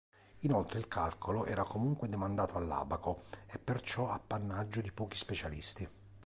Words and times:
Inoltre 0.39 0.79
il 0.79 0.87
calcolo 0.87 1.45
era 1.45 1.61
comunque 1.63 2.09
demandato 2.09 2.57
all'abaco 2.57 3.25
e 3.45 3.59
perciò 3.59 4.09
appannaggio 4.09 4.81
di 4.81 4.91
pochi 4.91 5.15
specialisti. 5.15 5.87